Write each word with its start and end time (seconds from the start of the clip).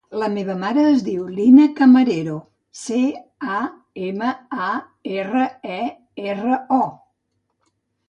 La 0.19 0.27
meva 0.35 0.53
mare 0.61 0.85
es 0.91 1.03
diu 1.09 1.27
Lina 1.33 1.67
Camarero: 1.81 2.39
ce, 2.81 2.99
a, 3.59 3.61
ema, 4.09 4.33
a, 4.71 4.73
erra, 5.21 5.49
e, 5.79 5.81
erra, 6.35 6.61
o. 6.85 6.85